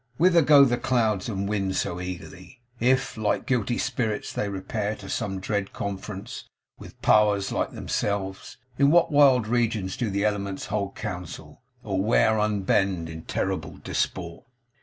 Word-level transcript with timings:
Whither 0.17 0.41
go 0.41 0.65
the 0.65 0.79
clouds 0.79 1.29
and 1.29 1.47
wind 1.47 1.75
so 1.75 1.99
eagerly? 2.01 2.59
If, 2.79 3.17
like 3.17 3.45
guilty 3.45 3.77
spirits, 3.77 4.33
they 4.33 4.49
repair 4.49 4.95
to 4.95 5.07
some 5.07 5.39
dread 5.39 5.73
conference 5.73 6.45
with 6.79 6.99
powers 7.03 7.51
like 7.51 7.73
themselves, 7.73 8.57
in 8.79 8.89
what 8.89 9.11
wild 9.11 9.45
regions 9.45 9.95
do 9.95 10.09
the 10.09 10.25
elements 10.25 10.65
hold 10.73 10.95
council, 10.95 11.61
or 11.83 12.01
where 12.01 12.39
unbend 12.39 13.09
in 13.09 13.25
terrible 13.25 13.77
disport? 13.83 14.43